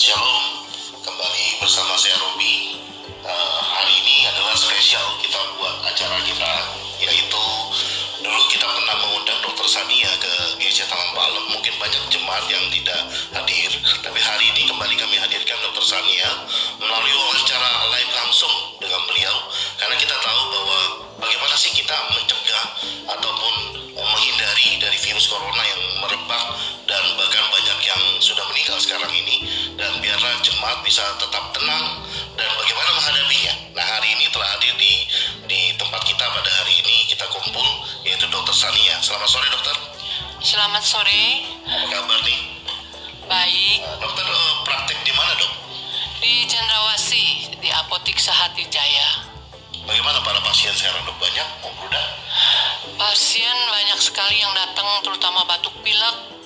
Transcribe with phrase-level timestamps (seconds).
[0.00, 0.64] Shalom,
[1.04, 2.80] kembali bersama saya Robi.
[3.20, 6.52] Uh, hari ini adalah spesial kita buat acara kita,
[7.04, 7.44] yaitu
[8.24, 11.44] dulu kita pernah mengundang Dokter Sania ke GC Taman Palem.
[11.52, 12.96] Mungkin banyak jemaat yang tidak
[13.36, 16.48] hadir, tapi hari ini kembali kami hadirkan Dokter Sania
[16.80, 17.12] melalui
[30.90, 32.02] bisa tetap tenang
[32.34, 33.54] dan bagaimana menghadapinya.
[33.78, 35.06] Nah hari ini telah hadir di
[35.46, 37.62] di tempat kita pada hari ini kita kumpul
[38.02, 38.98] yaitu Dokter Sania.
[38.98, 39.76] Selamat sore dokter.
[40.42, 41.46] Selamat sore.
[41.62, 42.40] Apa kabar nih?
[43.30, 43.78] Baik.
[43.86, 45.52] Nah, dokter eh, praktek di mana dok?
[46.18, 49.30] Di Cendrawasih di Apotik Sehati Jaya.
[49.86, 51.14] Bagaimana para pasien sekarang dok?
[51.22, 52.08] Banyak membludak?
[52.98, 56.39] Pasien banyak sekali yang datang terutama batuk pilek.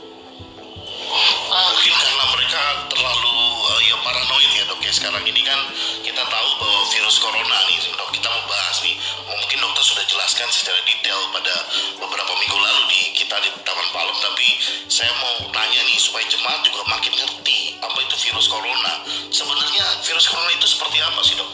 [4.95, 5.59] Sekarang ini kan
[6.07, 8.95] kita tahu bahwa virus corona nih dok kita mau bahas nih.
[9.27, 11.55] Mungkin dokter sudah jelaskan secara detail pada
[11.99, 14.17] beberapa minggu lalu di kita di Taman Palem.
[14.23, 14.49] Tapi
[14.87, 19.03] saya mau nanya nih supaya jemaat juga makin ngerti apa itu virus corona.
[19.35, 21.51] Sebenarnya virus corona itu seperti apa sih dok?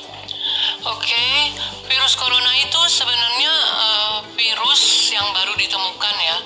[0.81, 1.25] Oke,
[1.89, 6.37] virus corona itu sebenarnya eh, virus yang baru ditemukan ya,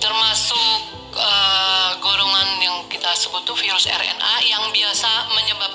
[0.00, 0.68] termasuk
[1.16, 5.73] eh, golongan yang kita sebut tuh virus RNA yang biasa menyebabkan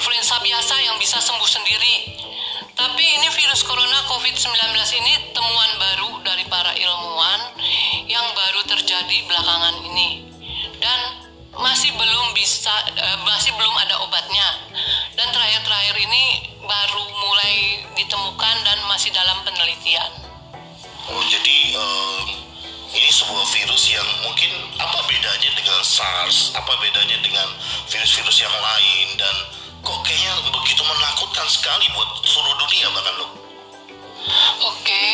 [0.00, 2.16] influenza biasa yang bisa sembuh sendiri.
[2.72, 7.52] Tapi ini virus corona COVID-19 ini temuan baru dari para ilmuwan
[8.08, 10.24] yang baru terjadi belakangan ini.
[10.80, 14.48] Dan masih belum bisa eh, masih belum ada obatnya
[15.20, 20.08] dan terakhir-terakhir ini baru mulai ditemukan dan masih dalam penelitian.
[21.12, 22.20] Oh jadi eh,
[22.96, 24.48] ini sebuah virus yang mungkin
[24.80, 27.52] apa bedanya dengan SARS, apa bedanya dengan
[27.92, 33.30] virus-virus yang lain dan kok kayaknya begitu menakutkan sekali buat seluruh dunia bahkan dok.
[34.60, 35.06] Oke,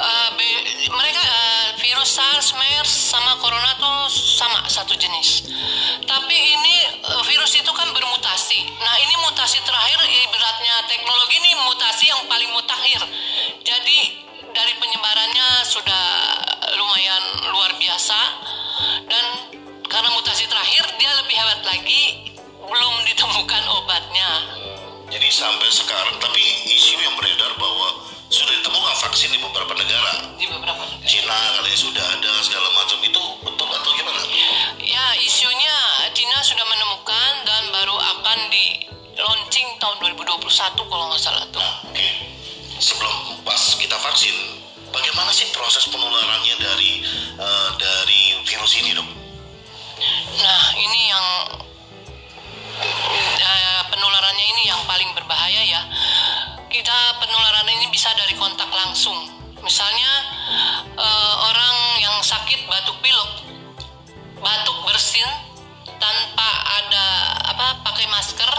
[0.00, 5.44] eh, be- mereka eh, virus SARS, MERS sama corona tuh sama satu jenis.
[6.08, 6.74] Tapi ini
[7.04, 8.60] eh, virus itu kan bermutasi.
[8.80, 13.00] Nah ini mutasi terakhir ibaratnya teknologi ini mutasi yang paling mutakhir.
[13.60, 13.98] Jadi
[14.54, 16.03] dari penyebarannya sudah
[25.34, 30.30] sampai sekarang tapi isu yang beredar bahwa sudah ditemukan vaksin di beberapa negara.
[30.38, 31.02] di beberapa negara.
[31.06, 34.18] Cina katanya sudah ada segala macam itu betul atau gimana?
[34.78, 35.76] Ya, isunya
[36.14, 38.86] Cina sudah menemukan dan baru akan di
[39.18, 40.46] launching tahun 2021
[40.86, 41.58] kalau nggak salah tuh.
[41.58, 42.08] Nah, oke.
[42.78, 44.34] Sebelum pas kita vaksin,
[44.90, 47.02] bagaimana sih proses penularannya dari
[47.38, 49.08] eh, dari virus ini, dok?
[50.42, 51.26] Nah, ini yang
[52.82, 54.82] eh, penularannya ini yang
[58.04, 59.16] bisa dari kontak langsung.
[59.64, 60.12] Misalnya
[60.92, 63.48] eh, orang yang sakit batuk pilek,
[64.44, 65.24] batuk bersin
[65.88, 66.48] tanpa
[66.84, 67.06] ada
[67.48, 68.52] apa pakai masker,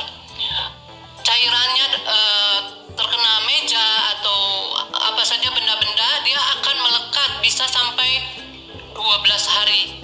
[1.21, 2.59] cairannya eh,
[2.97, 4.41] terkena meja atau
[5.13, 8.25] apa saja benda-benda dia akan melekat bisa sampai
[8.97, 8.97] 12
[9.29, 9.94] hari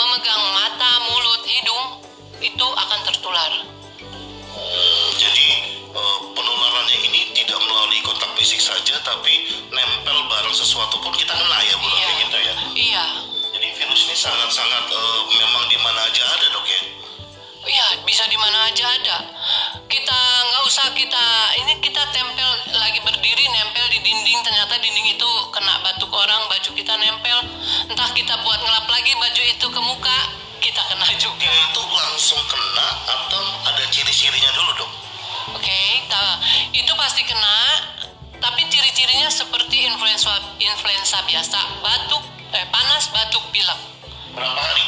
[0.00, 1.84] memegang mata mulut hidung
[2.40, 3.52] itu akan tertular
[4.50, 5.48] Hmm, jadi
[5.94, 11.58] eh, penularannya ini tidak melalui kontak fisik saja, tapi nempel barang sesuatu pun kita kena
[11.64, 12.54] ya, bu, iya gitu ya.
[12.74, 13.04] iya
[13.54, 16.80] Jadi virus ini sangat-sangat eh, memang di mana aja ada, dok ya.
[17.60, 19.16] Iya, bisa di mana aja ada.
[19.86, 20.18] Kita
[20.50, 21.24] nggak usah kita
[21.62, 25.78] ini kita tempel lagi berdiri nempel di dinding ternyata dinding itu kena
[26.20, 27.38] orang baju kita nempel
[27.88, 30.18] entah kita buat ngelap lagi baju itu ke muka
[30.60, 31.48] kita kena juga.
[31.48, 34.90] Itu langsung kena atau ada ciri-cirinya dulu, dok?
[35.56, 36.36] Oke, ta-
[36.76, 37.56] itu pasti kena.
[38.40, 43.80] Tapi ciri-cirinya seperti influenza influenza biasa, batuk, eh, panas, batuk, pilek.
[44.36, 44.84] Berapa hari?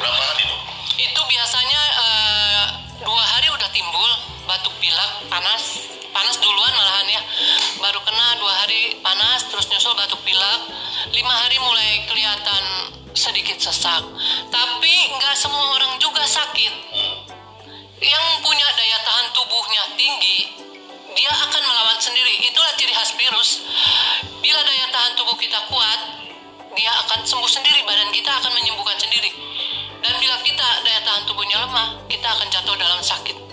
[0.00, 0.60] Berapa hari, dok?
[0.96, 1.20] itu
[9.86, 10.60] nyusul batuk pilek
[11.14, 12.64] lima hari mulai kelihatan
[13.14, 14.02] sedikit sesak.
[14.50, 16.74] Tapi nggak semua orang juga sakit.
[18.02, 20.38] Yang punya daya tahan tubuhnya tinggi
[21.14, 22.34] dia akan melawan sendiri.
[22.50, 23.62] Itulah ciri khas virus.
[24.42, 26.00] Bila daya tahan tubuh kita kuat
[26.74, 27.86] dia akan sembuh sendiri.
[27.86, 29.30] Badan kita akan menyembuhkan sendiri.
[30.02, 33.46] Dan bila kita daya tahan tubuhnya lemah, kita akan jatuh dalam sakit.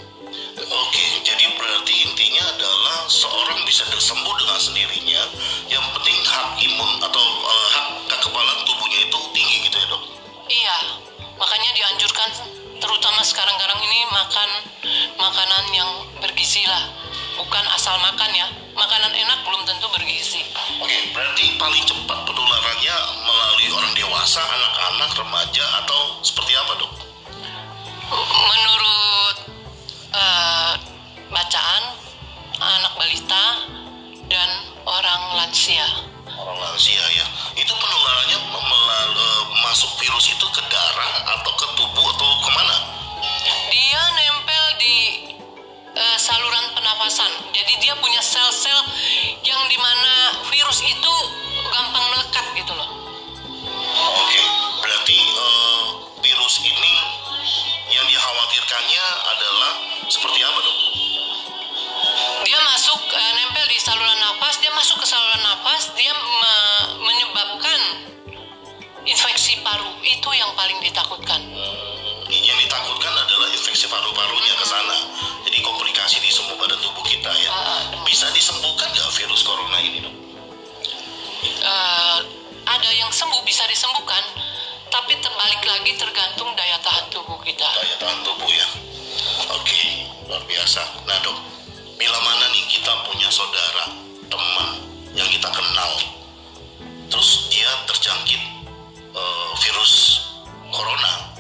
[0.54, 5.22] Oke, jadi berarti intinya adalah seorang bisa sembuh dengan sendirinya.
[17.84, 18.48] Asal makan ya,
[18.80, 20.40] makanan enak belum tentu bergizi.
[20.80, 22.96] Oke, berarti paling cepat penularannya
[23.28, 26.92] melalui orang dewasa, anak-anak, remaja, atau seperti apa dok?
[28.24, 29.38] Menurut
[30.16, 30.80] uh,
[31.28, 31.84] bacaan,
[32.64, 33.46] anak balita
[34.32, 34.50] dan
[34.88, 36.08] orang lansia.
[36.40, 37.28] Orang lansia ya,
[37.60, 42.93] itu penularannya melalui masuk virus itu ke darah atau ke tubuh atau ke mana?
[46.04, 47.32] Uh, saluran pernafasan.
[47.56, 48.80] Jadi dia punya sel-sel
[49.48, 51.14] yang di mana virus itu
[51.72, 52.90] gampang melekat gitu loh.
[53.94, 54.42] Oke,
[54.84, 55.84] berarti uh,
[56.20, 56.94] virus ini
[57.94, 59.72] yang dikhawatirkannya adalah
[60.12, 60.78] seperti apa dok?
[62.44, 66.56] Dia masuk uh, nempel di saluran nafas, dia masuk ke saluran nafas, dia me
[67.00, 67.80] menyebabkan
[69.08, 69.88] infeksi paru.
[70.04, 71.42] Itu yang paling ditakutkan.
[71.44, 71.83] Hmm,
[88.04, 88.68] tahan tubuh ya.
[89.56, 89.80] Oke,
[90.28, 90.84] luar biasa.
[91.08, 91.40] Nah dok,
[91.96, 93.96] bila mana nih kita punya saudara,
[94.28, 94.70] teman
[95.16, 95.92] yang kita kenal,
[97.08, 98.42] terus dia terjangkit
[99.16, 100.20] uh, virus
[100.68, 101.32] corona,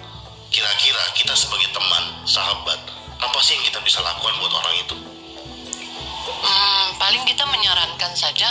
[0.55, 2.79] kira-kira kita sebagai teman, sahabat,
[3.19, 4.95] apa sih yang kita bisa lakukan buat orang itu?
[6.23, 8.47] Hmm, paling kita menyarankan saja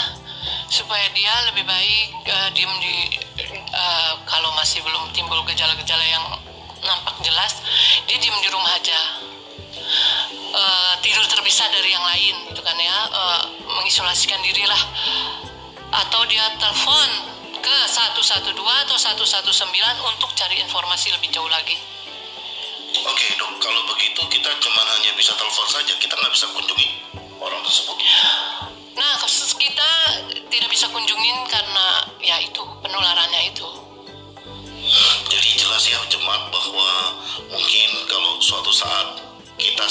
[0.69, 2.95] supaya dia lebih baik uh, diem di
[3.73, 6.25] uh, kalau masih belum timbul gejala-gejala yang
[6.83, 7.63] nampak jelas
[8.13, 8.99] dia diem di rumah aja.
[10.53, 12.97] Uh, tidur terpisah dari yang lain gitu kan ya.
[13.09, 13.41] Uh,
[13.81, 14.77] mengisolasikan diri lah.
[15.89, 17.09] Atau dia telepon
[17.57, 19.49] ke 112 atau 119
[20.13, 21.73] untuk cari informasi lebih jauh lagi.
[22.93, 26.45] Oke dok, kalau begitu kita cuma hanya bisa telepon saja, kita nggak bisa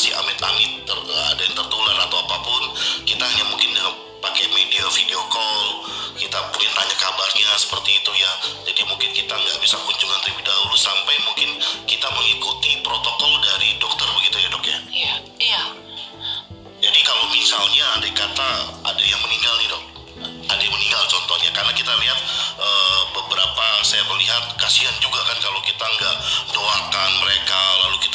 [0.02, 2.62] si amit-amit ter, ada yang tertular atau apa pun,
[3.06, 3.70] kita hanya mungkin
[4.18, 5.86] pakai media video call,
[6.18, 8.32] kita mungkin tanya kabarnya seperti itu ya.
[8.66, 11.54] Jadi mungkin kita nggak bisa kunjungan terlebih dahulu sampai mungkin
[11.86, 14.78] kita mengikuti protokol dari dokter begitu ya dok ya?
[14.90, 15.62] Iya, iya.
[16.82, 18.50] Jadi kalau misalnya ada kata
[18.82, 19.84] ada yang meninggal nih dok,
[20.50, 22.18] ada yang meninggal contohnya karena kita lihat
[22.58, 22.68] e,
[23.14, 26.16] beberapa saya melihat kasihan juga kan kalau kita nggak
[26.50, 28.11] doakan mereka lalu kita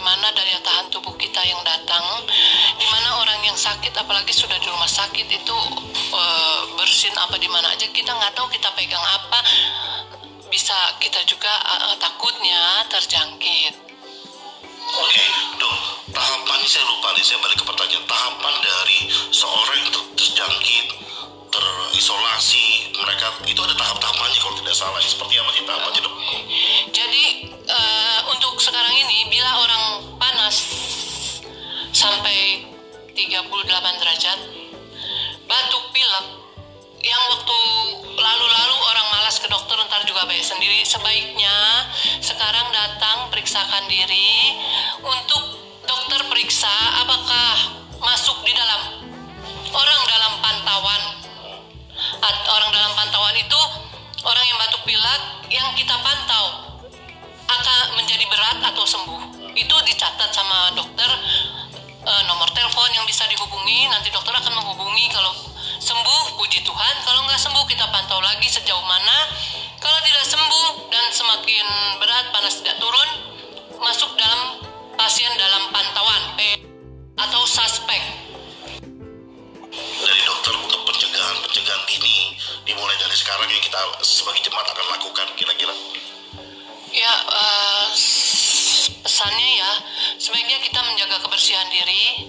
[0.00, 2.24] juga sebagaimana daya tahan tubuh kita yang datang
[2.80, 5.56] di mana orang yang sakit apalagi sudah di rumah sakit itu
[6.16, 9.38] uh, bersin apa di mana aja kita nggak tahu kita pegang apa
[10.48, 10.72] bisa
[11.04, 13.92] kita juga uh, takutnya terjangkit
[14.90, 15.22] Oke,
[15.60, 15.78] dok,
[16.10, 18.02] tahapan saya lupa nih, saya balik ke pertanyaan.
[18.10, 20.86] Tahapan dari seorang yang ter- terjangkit,
[21.46, 24.98] terisolasi, mereka itu ada tahap-tahapannya kalau tidak salah.
[24.98, 26.14] Seperti apa sih tahapannya, dok?
[43.40, 44.52] Periksakan diri.
[45.00, 45.42] Untuk
[45.88, 46.68] dokter periksa
[47.00, 49.00] apakah masuk di dalam
[49.72, 51.02] orang dalam pantauan?
[52.28, 53.60] Orang dalam pantauan itu
[54.28, 56.76] orang yang batuk pilek yang kita pantau
[57.48, 59.56] akan menjadi berat atau sembuh.
[59.56, 61.08] Itu dicatat sama dokter
[62.04, 63.88] e, nomor telepon yang bisa dihubungi.
[63.88, 65.32] Nanti dokter akan menghubungi kalau
[65.80, 66.94] sembuh puji Tuhan.
[67.08, 69.32] Kalau nggak sembuh kita pantau lagi sejauh mana.
[69.80, 71.66] Kalau tidak sembuh dan semakin
[71.96, 72.09] berat
[72.40, 73.10] panas tidak turun
[73.84, 74.64] masuk dalam
[74.96, 76.40] pasien dalam pantauan
[77.20, 78.00] atau suspek.
[80.00, 82.32] Dari dokter untuk pencegahan pencegahan dini
[82.64, 85.76] dimulai dari sekarang yang kita sebagai jemaat akan lakukan kira-kira?
[86.96, 87.92] Ya uh,
[89.04, 89.72] pesannya ya
[90.16, 92.24] sebaiknya kita menjaga kebersihan diri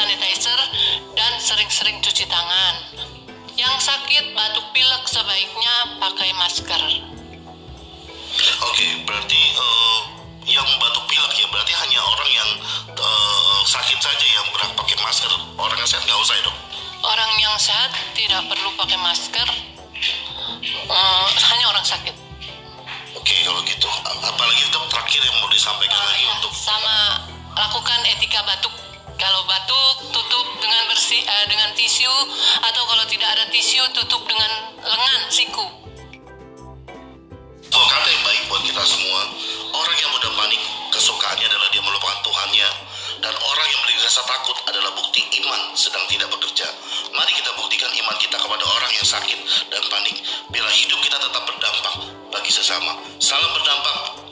[0.00, 0.60] sanitizer
[1.12, 2.74] dan sering-sering cuci tangan
[3.60, 6.82] yang sakit batuk pilek sebaiknya pakai masker
[8.40, 10.00] Oke, berarti uh,
[10.48, 12.50] yang batuk pilek ya berarti hanya orang yang
[12.96, 15.28] uh, sakit saja yang berhak pakai masker.
[15.58, 16.56] Orang yang sehat nggak usah ya dok?
[17.00, 19.48] orang yang sehat tidak perlu pakai masker
[20.88, 22.16] uh, hanya orang sakit
[23.10, 23.90] Oke, kalau gitu.
[24.06, 26.96] Apalagi dok terakhir yang mau disampaikan Uh, lagi ya, untuk sama
[27.58, 28.70] lakukan etika batuk
[29.20, 32.14] kalau batuk tutup dengan bersih eh, dengan tisu
[32.64, 35.66] atau kalau tidak ada tisu tutup dengan lengan siku
[37.70, 39.30] Dua kata yang baik buat kita semua.
[39.70, 40.58] Orang yang mudah panik,
[40.90, 42.66] kesukaannya adalah dia melupakan Tuhannya.
[43.22, 46.66] Dan orang yang memiliki rasa takut adalah bukti iman sedang tidak bekerja.
[47.14, 49.38] Mari kita buktikan iman kita kepada orang yang sakit
[49.70, 50.18] dan panik.
[50.50, 51.94] Bila hidup kita tetap berdampak
[52.34, 52.98] bagi sesama.
[53.22, 54.29] Salam berdampak